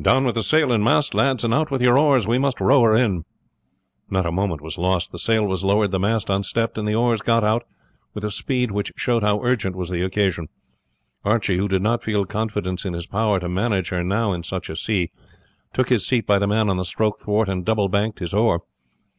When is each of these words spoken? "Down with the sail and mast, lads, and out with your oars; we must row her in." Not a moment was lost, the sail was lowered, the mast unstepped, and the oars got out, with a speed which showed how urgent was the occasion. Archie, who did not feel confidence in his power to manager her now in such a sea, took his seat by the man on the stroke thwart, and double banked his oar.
"Down 0.00 0.24
with 0.24 0.34
the 0.34 0.42
sail 0.42 0.72
and 0.72 0.82
mast, 0.82 1.12
lads, 1.12 1.44
and 1.44 1.52
out 1.52 1.70
with 1.70 1.82
your 1.82 1.98
oars; 1.98 2.26
we 2.26 2.38
must 2.38 2.58
row 2.58 2.80
her 2.80 2.94
in." 2.94 3.26
Not 4.08 4.24
a 4.24 4.32
moment 4.32 4.62
was 4.62 4.78
lost, 4.78 5.12
the 5.12 5.18
sail 5.18 5.46
was 5.46 5.62
lowered, 5.62 5.90
the 5.90 5.98
mast 6.00 6.30
unstepped, 6.30 6.78
and 6.78 6.88
the 6.88 6.94
oars 6.94 7.20
got 7.20 7.44
out, 7.44 7.64
with 8.14 8.24
a 8.24 8.30
speed 8.30 8.70
which 8.70 8.92
showed 8.96 9.22
how 9.22 9.42
urgent 9.42 9.76
was 9.76 9.90
the 9.90 10.02
occasion. 10.02 10.48
Archie, 11.22 11.58
who 11.58 11.68
did 11.68 11.82
not 11.82 12.02
feel 12.02 12.24
confidence 12.24 12.86
in 12.86 12.94
his 12.94 13.06
power 13.06 13.38
to 13.40 13.48
manager 13.50 13.96
her 13.98 14.02
now 14.04 14.32
in 14.32 14.42
such 14.42 14.70
a 14.70 14.74
sea, 14.76 15.10
took 15.74 15.90
his 15.90 16.06
seat 16.06 16.26
by 16.26 16.38
the 16.38 16.48
man 16.48 16.70
on 16.70 16.78
the 16.78 16.84
stroke 16.86 17.18
thwart, 17.18 17.50
and 17.50 17.66
double 17.66 17.90
banked 17.90 18.20
his 18.20 18.32
oar. 18.32 18.62